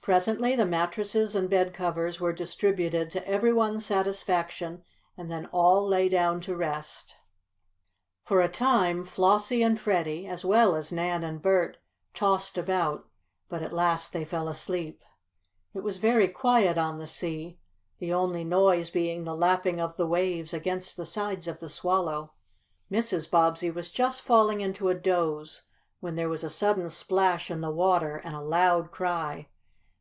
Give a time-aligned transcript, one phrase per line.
[0.00, 4.82] Presently the mattresses and bedcovers were distributed to everyone's satisfaction,
[5.18, 7.16] and then all lay down to rest.
[8.24, 11.76] For a time, Flossie and Freddie, as well as Nan and Bert,
[12.14, 13.06] tossed about,
[13.50, 15.02] but at last they fell asleep.
[15.74, 17.58] It was very quiet on the sea,
[17.98, 22.32] the only noise being the lapping of the waves against the sides of the Swallow.
[22.90, 23.30] Mrs.
[23.30, 25.64] Bobbsey was just falling into a doze
[26.00, 29.48] when there was a sudden splash in the water, and a loud cry.